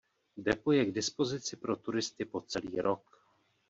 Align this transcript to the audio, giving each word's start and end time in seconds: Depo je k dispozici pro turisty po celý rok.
Depo 0.47 0.73
je 0.75 0.85
k 0.87 0.91
dispozici 0.95 1.55
pro 1.67 1.75
turisty 1.85 2.25
po 2.35 2.41
celý 2.41 2.81
rok. 2.91 3.21